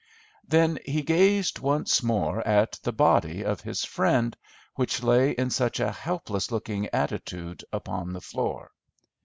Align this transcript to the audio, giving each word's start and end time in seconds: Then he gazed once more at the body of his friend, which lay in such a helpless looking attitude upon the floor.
Then 0.47 0.79
he 0.83 1.03
gazed 1.03 1.59
once 1.59 2.01
more 2.01 2.39
at 2.41 2.79
the 2.81 2.91
body 2.91 3.43
of 3.45 3.61
his 3.61 3.85
friend, 3.85 4.35
which 4.73 5.03
lay 5.03 5.29
in 5.33 5.51
such 5.51 5.79
a 5.79 5.91
helpless 5.91 6.49
looking 6.49 6.87
attitude 6.91 7.63
upon 7.71 8.11
the 8.13 8.21
floor. 8.21 8.71